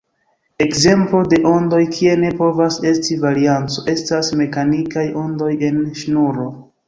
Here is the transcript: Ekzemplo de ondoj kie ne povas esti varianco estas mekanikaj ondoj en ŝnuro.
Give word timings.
Ekzemplo 0.63 1.19
de 1.33 1.37
ondoj 1.49 1.81
kie 1.97 2.15
ne 2.23 2.31
povas 2.39 2.79
esti 2.91 3.19
varianco 3.27 3.85
estas 3.95 4.33
mekanikaj 4.41 5.07
ondoj 5.25 5.51
en 5.71 5.79
ŝnuro. 6.01 6.49